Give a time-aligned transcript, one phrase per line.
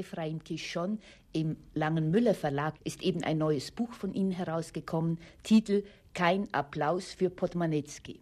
[0.00, 0.98] Ephraim Kishon.
[1.32, 5.18] Im Langen Müller Verlag ist eben ein neues Buch von Ihnen herausgekommen.
[5.42, 5.84] Titel
[6.14, 8.20] Kein Applaus für Podmanetzki.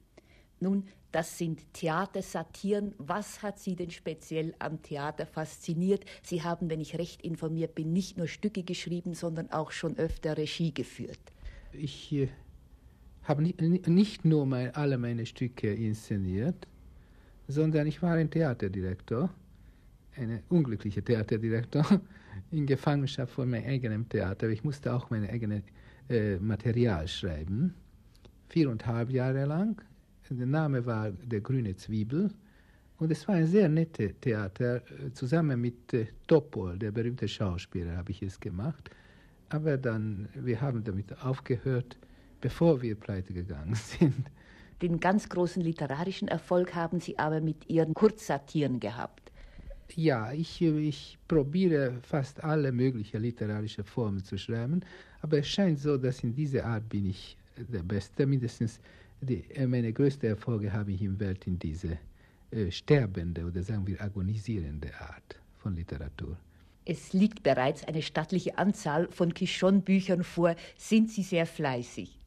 [0.60, 2.94] Nun, das sind Theatersatiren.
[2.98, 6.04] Was hat Sie denn speziell am Theater fasziniert?
[6.22, 10.36] Sie haben, wenn ich recht informiert bin, nicht nur Stücke geschrieben, sondern auch schon öfter
[10.36, 11.20] Regie geführt.
[11.72, 12.28] Ich äh,
[13.22, 16.66] habe nicht, nicht nur mein, alle meine Stücke inszeniert,
[17.46, 19.30] sondern ich war ein Theaterdirektor,
[20.16, 22.00] ein unglücklicher Theaterdirektor,
[22.50, 24.48] in Gefangenschaft von meinem eigenen Theater.
[24.48, 25.62] Ich musste auch mein eigenes
[26.08, 27.74] äh, Material schreiben,
[28.48, 29.80] viereinhalb Jahre lang
[30.36, 32.30] der Name war Der grüne Zwiebel.
[32.98, 34.82] Und es war ein sehr nettes Theater.
[35.12, 38.90] Zusammen mit äh, Topol, der berühmte Schauspieler, habe ich es gemacht.
[39.50, 41.96] Aber dann, wir haben damit aufgehört,
[42.40, 44.30] bevor wir pleite gegangen sind.
[44.82, 49.27] Den ganz großen literarischen Erfolg haben Sie aber mit Ihren Kurzsatiren gehabt.
[49.94, 54.80] Ja, ich, ich probiere fast alle möglichen literarischen Formen zu schreiben,
[55.22, 58.80] aber es scheint so, dass in dieser Art bin ich der Beste, mindestens
[59.20, 61.98] die, äh, meine größten Erfolge habe ich im Welt in diese
[62.50, 66.36] äh, sterbende oder sagen wir agonisierende Art von Literatur.
[66.84, 70.54] Es liegt bereits eine stattliche Anzahl von Quichon-Büchern vor.
[70.76, 72.18] Sind Sie sehr fleißig?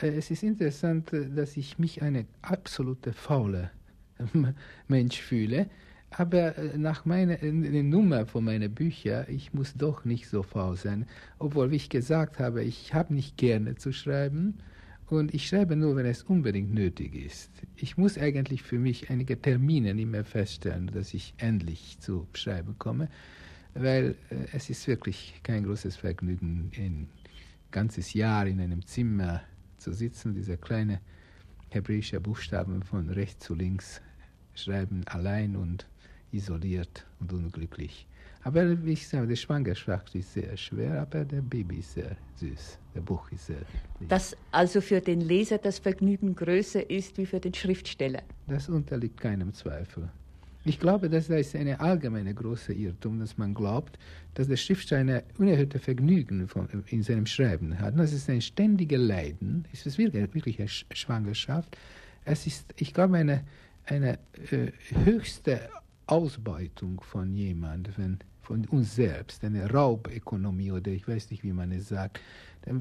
[0.00, 3.70] Äh, es ist interessant, äh, dass ich mich eine absolute faule
[4.88, 5.68] Mensch fühle.
[6.14, 11.06] Aber nach meiner Nummer von meinen Büchern, ich muss doch nicht so faul sein.
[11.38, 14.58] Obwohl, wie ich gesagt habe, ich habe nicht gerne zu schreiben.
[15.06, 17.50] Und ich schreibe nur, wenn es unbedingt nötig ist.
[17.76, 22.76] Ich muss eigentlich für mich einige Termine nicht mehr feststellen, dass ich endlich zu Schreiben
[22.78, 23.08] komme,
[23.74, 27.08] weil äh, es ist wirklich kein großes Vergnügen, ein
[27.70, 29.42] ganzes Jahr in einem Zimmer
[29.76, 31.00] zu sitzen, diese kleine
[31.68, 34.00] hebräische Buchstaben von rechts zu links
[34.54, 35.86] schreiben, allein und
[36.32, 38.06] isoliert und unglücklich.
[38.44, 42.78] Aber wie ich sage, die Schwangerschaft ist sehr schwer, aber der Baby ist sehr süß,
[42.94, 43.58] der Buch ist sehr
[44.00, 44.08] lieb.
[44.08, 48.22] Dass also für den Leser das Vergnügen größer ist wie für den Schriftsteller?
[48.48, 50.08] Das unterliegt keinem Zweifel.
[50.64, 53.98] Ich glaube, das ist eine allgemeine große Irrtum, dass man glaubt,
[54.34, 57.98] dass der Schriftsteller unerhörte Vergnügen von, in seinem Schreiben hat.
[57.98, 59.66] Das ist ein ständiges Leiden.
[59.72, 61.76] Es ist wirklich, wirklich eine Schwangerschaft.
[62.24, 63.42] Es ist, ich glaube, eine,
[63.86, 64.20] eine
[64.52, 64.70] äh,
[65.04, 65.68] höchste
[66.12, 71.88] Ausbeutung von jemandem, von uns selbst, eine Raubökonomie oder ich weiß nicht, wie man es
[71.88, 72.20] sagt,
[72.66, 72.74] äh,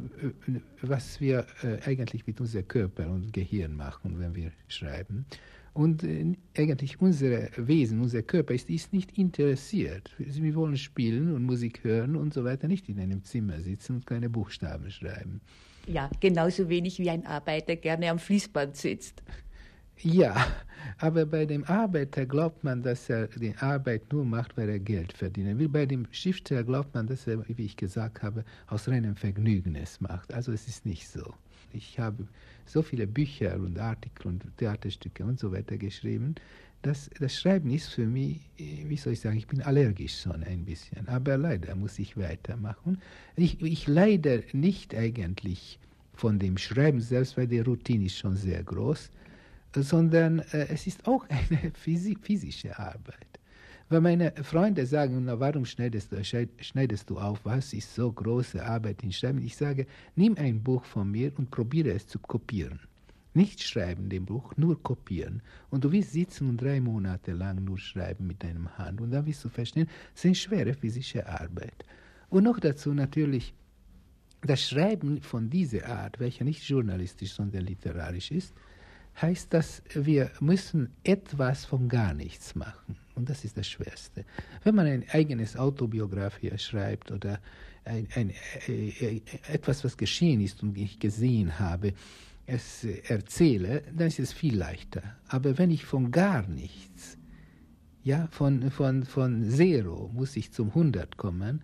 [0.81, 5.25] was wir äh, eigentlich mit unserem Körper und Gehirn machen, wenn wir schreiben.
[5.74, 10.12] Und äh, eigentlich unser Wesen, unser Körper ist, ist nicht interessiert.
[10.18, 14.06] Wir wollen spielen und Musik hören und so weiter, nicht in einem Zimmer sitzen und
[14.06, 15.40] keine Buchstaben schreiben.
[15.88, 19.24] Ja, genauso wenig wie ein Arbeiter gerne am Fließband sitzt.
[19.97, 20.47] Ja,
[20.97, 25.13] aber bei dem Arbeiter glaubt man, dass er die Arbeit nur macht, weil er Geld
[25.13, 25.69] verdienen will.
[25.69, 30.01] Bei dem Schriftsteller glaubt man, dass er, wie ich gesagt habe, aus reinem Vergnügen es
[30.01, 30.34] macht.
[30.34, 31.34] Also es ist nicht so.
[31.74, 32.28] Ich habe
[32.66, 36.35] so viele Bücher und Artikel und Theaterstücke und so weiter geschrieben,
[36.81, 40.66] dass das Schreiben ist für mich, wie soll ich sagen, ich bin allergisch schon ein
[40.66, 41.07] bisschen.
[41.07, 43.00] Aber leider muss ich weitermachen.
[43.35, 45.80] Ich, ich leide nicht eigentlich
[46.13, 49.12] von dem Schreiben selbst, weil die Routine ist schon sehr groß
[49.75, 53.31] sondern äh, es ist auch eine physische Arbeit.
[53.89, 58.65] Wenn meine Freunde sagen, na, warum schneidest du, schneidest du auf, was ist so große
[58.65, 59.41] Arbeit in Schreiben?
[59.41, 62.79] Ich sage, nimm ein Buch von mir und probiere es zu kopieren.
[63.33, 65.41] Nicht schreiben dem Buch, nur kopieren.
[65.69, 69.01] Und du wirst sitzen und drei Monate lang nur schreiben mit deinem Hand.
[69.01, 71.85] Und dann wirst du verstehen, es ist schwere physische Arbeit.
[72.29, 73.53] Und noch dazu natürlich
[74.41, 78.53] das Schreiben von dieser Art, welcher nicht journalistisch, sondern literarisch ist,
[79.19, 82.95] heißt das, wir müssen etwas von gar nichts machen.
[83.16, 84.25] Und das ist das Schwerste.
[84.63, 87.39] Wenn man ein eigenes Autobiografie schreibt oder
[87.83, 88.31] ein, ein,
[88.67, 89.21] äh, äh,
[89.51, 91.94] etwas, was geschehen ist und ich gesehen habe,
[92.45, 95.03] es erzähle, dann ist es viel leichter.
[95.27, 97.17] Aber wenn ich von gar nichts,
[98.03, 101.62] ja, von, von, von Zero muss ich zum 100 kommen,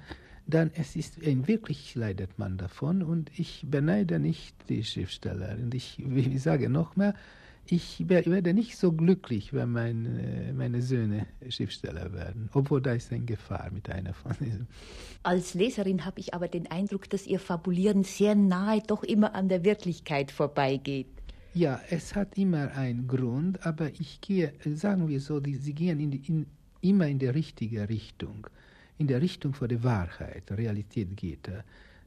[0.48, 5.76] dann es ist ein wirklich leidet man davon und ich beneide nicht die Schriftsteller und
[5.76, 7.14] ich, ich sage noch mehr,
[7.70, 13.26] ich werde nicht so glücklich, wenn mein, meine Söhne Schriftsteller werden, obwohl da ist eine
[13.26, 14.68] Gefahr mit einer von diesen.
[15.24, 19.50] Als Leserin habe ich aber den Eindruck, dass Ihr Fabulieren sehr nahe doch immer an
[19.50, 21.08] der Wirklichkeit vorbeigeht.
[21.54, 26.00] Ja, es hat immer einen Grund, aber ich gehe, sagen wir so, die, sie gehen
[26.00, 26.46] in die, in,
[26.82, 28.48] immer in die richtige Richtung
[28.98, 31.50] in der Richtung von der Wahrheit, der Realität geht.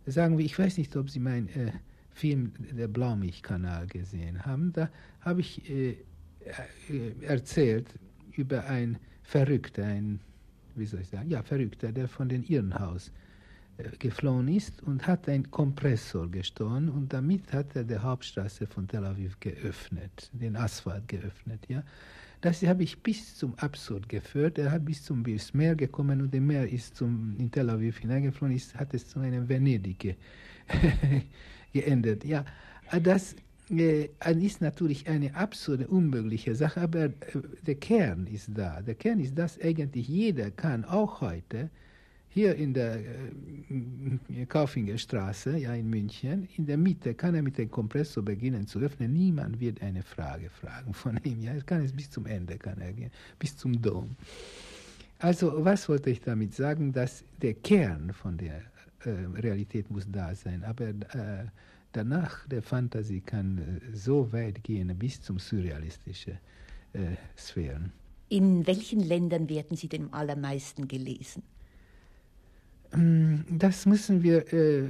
[0.06, 1.72] Sagen wir, ich weiß nicht, ob Sie meinen äh,
[2.10, 4.72] Film Der Blaumilchkanal gesehen haben.
[4.72, 4.90] Da
[5.20, 7.86] habe ich äh, äh, erzählt
[8.36, 10.20] über einen Verrückten, einen
[10.74, 13.12] wie soll ich sagen, ja, Verrückter, der von dem Irrenhaus
[13.78, 18.88] äh, geflohen ist und hat einen Kompressor gestohlen und damit hat er die Hauptstraße von
[18.88, 21.82] Tel Aviv geöffnet, den Asphalt geöffnet, ja.
[22.40, 24.56] Das habe ich bis zum Absurd geführt.
[24.58, 28.56] Er hat bis zum Meer gekommen und der Meer ist zum, in Tel Aviv hineingeflogen,
[28.56, 30.14] ist, hat es zu einem Venedig ge
[31.72, 32.24] geendet.
[32.24, 32.44] Ja,
[33.02, 33.36] das
[33.70, 34.08] äh,
[34.38, 37.12] ist natürlich eine absurde, unmögliche Sache, aber äh,
[37.66, 38.80] der Kern ist da.
[38.80, 41.68] Der Kern ist, dass eigentlich jeder kann, auch heute,
[42.32, 47.70] hier in der äh, Kaufingerstraße, ja in München, in der Mitte kann er mit dem
[47.70, 49.12] Kompressor beginnen zu öffnen.
[49.12, 51.42] Niemand wird eine Frage fragen von ihm.
[51.42, 54.16] Ja, er kann es bis zum Ende kann er gehen, bis zum Dom.
[55.18, 58.62] Also was wollte ich damit sagen, dass der Kern von der
[59.04, 61.46] äh, Realität muss da sein, aber äh,
[61.92, 66.38] danach der Fantasie kann äh, so weit gehen bis zum surrealistische
[66.92, 67.92] äh, Sphären.
[68.28, 71.42] In welchen Ländern werden Sie denn am allermeisten gelesen?
[72.92, 74.88] Ähm, das müssen wir äh,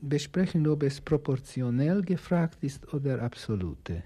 [0.00, 4.02] besprechen, ob es proportionell gefragt ist oder absolute.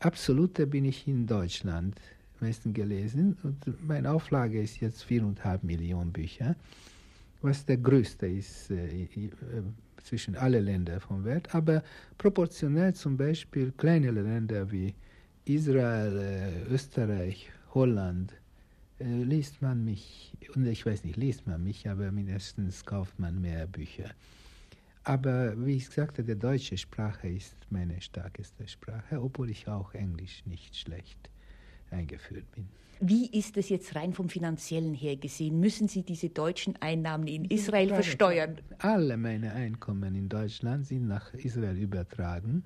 [0.00, 1.96] Absolute bin ich in Deutschland
[2.40, 6.54] meistens gelesen und meine Auflage ist jetzt 4,5 Millionen Bücher,
[7.40, 9.30] was der größte ist äh, äh,
[10.02, 11.82] zwischen allen Ländern von Welt, aber
[12.18, 14.94] proportionell zum Beispiel kleinere Länder wie
[15.46, 18.34] Israel, äh, Österreich, Holland,
[18.98, 23.40] äh, liest man mich, und ich weiß nicht, liest man mich, aber mindestens kauft man
[23.40, 24.10] mehr Bücher.
[25.04, 30.44] Aber wie ich sagte, die deutsche Sprache ist meine stärkste Sprache, obwohl ich auch Englisch
[30.46, 31.30] nicht schlecht
[31.90, 32.68] eingeführt bin.
[33.00, 35.60] Wie ist es jetzt rein vom finanziellen her gesehen?
[35.60, 38.56] Müssen Sie diese deutschen Einnahmen in Israel versteuern?
[38.78, 42.64] Alle meine Einkommen in Deutschland sind nach Israel übertragen.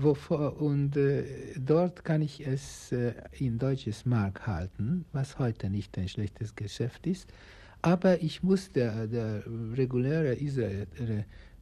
[0.00, 1.24] Wovor, und äh,
[1.58, 7.04] dort kann ich es äh, in deutsches Mark halten, was heute nicht ein schlechtes Geschäft
[7.08, 7.28] ist.
[7.82, 9.42] Aber ich muss der, der
[9.76, 10.86] reguläre Israel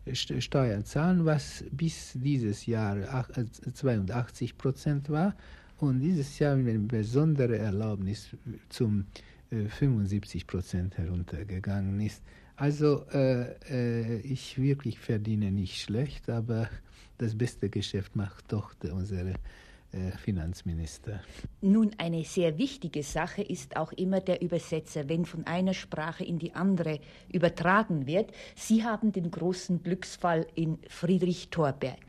[0.04, 3.26] äh, Steuern zahlen, was bis dieses Jahr
[3.72, 5.34] 82 äh, Prozent war
[5.78, 8.28] und dieses Jahr mit einer besonderen Erlaubnis
[8.68, 9.06] zum
[9.50, 12.22] äh, 75 Prozent heruntergegangen ist.
[12.56, 16.68] Also äh, äh, ich wirklich verdiene nicht schlecht, aber
[17.18, 19.34] das beste Geschäft macht doch unsere
[19.92, 21.20] äh, Finanzminister.
[21.60, 26.38] Nun, eine sehr wichtige Sache ist auch immer der Übersetzer, wenn von einer Sprache in
[26.38, 27.00] die andere
[27.32, 28.32] übertragen wird.
[28.54, 32.00] Sie haben den großen Glücksfall in Friedrich Thorberg.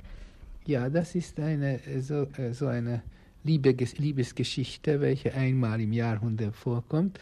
[0.65, 3.03] Ja, das ist eine so, äh, so eine
[3.44, 7.19] Liebesgeschichte, welche einmal im Jahrhundert vorkommt,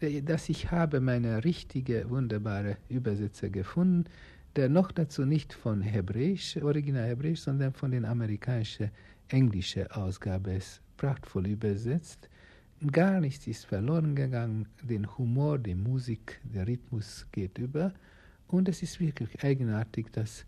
[0.00, 4.04] äh, dass ich habe meine richtige, wunderbare Übersetzer gefunden,
[4.56, 8.90] der noch dazu nicht von Hebräisch, Original Hebräisch, sondern von den amerikanischen
[9.28, 12.28] englischen Ausgabe ist prachtvoll übersetzt.
[12.92, 17.92] Gar nichts ist verloren gegangen, den Humor, die Musik, der Rhythmus geht über
[18.46, 20.44] und es ist wirklich eigenartig, dass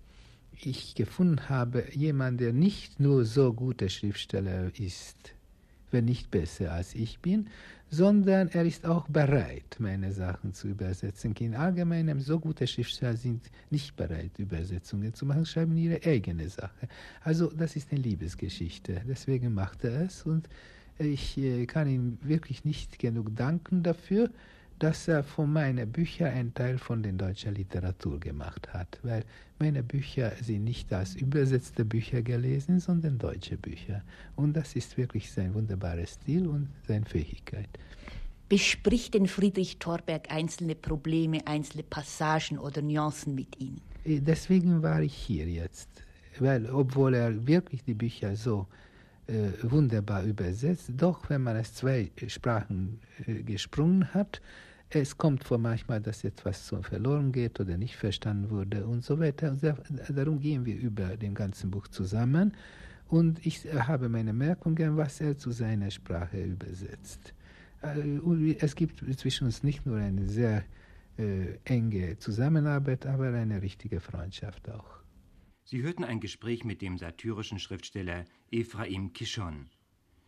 [0.62, 5.34] ich gefunden habe, jemand, der nicht nur so guter Schriftsteller ist,
[5.90, 7.48] wenn nicht besser als ich bin,
[7.90, 11.34] sondern er ist auch bereit, meine Sachen zu übersetzen.
[11.40, 16.88] In allgemeinem, so gute Schriftsteller sind nicht bereit, Übersetzungen zu machen, schreiben ihre eigene Sache.
[17.22, 19.02] Also das ist eine Liebesgeschichte.
[19.08, 20.48] Deswegen macht er es und
[20.98, 24.30] ich äh, kann ihm wirklich nicht genug danken dafür
[24.80, 29.24] dass er von meinen Büchern einen Teil von der deutschen Literatur gemacht hat, weil
[29.58, 34.02] meine Bücher sind nicht als übersetzte Bücher gelesen, sondern deutsche Bücher.
[34.36, 37.68] Und das ist wirklich sein wunderbarer Stil und seine Fähigkeit.
[38.48, 43.82] Bespricht denn Friedrich Thorberg einzelne Probleme, einzelne Passagen oder Nuancen mit Ihnen?
[44.04, 45.88] Äh, deswegen war ich hier jetzt,
[46.38, 48.66] weil obwohl er wirklich die Bücher so
[49.26, 54.40] äh, wunderbar übersetzt, doch wenn man es zwei Sprachen äh, gesprungen hat,
[54.90, 59.20] es kommt vor manchmal, dass etwas so verloren geht oder nicht verstanden wurde und so
[59.20, 59.52] weiter.
[59.52, 59.62] Und
[60.10, 62.56] darum gehen wir über dem ganzen Buch zusammen.
[63.08, 67.34] Und ich habe meine Merkungen, was er zu seiner Sprache übersetzt.
[67.82, 70.64] Äh, es gibt zwischen uns nicht nur eine sehr
[71.18, 75.00] äh, enge Zusammenarbeit, aber eine richtige Freundschaft auch.
[75.64, 79.70] Sie hörten ein Gespräch mit dem satirischen Schriftsteller Ephraim Kishon.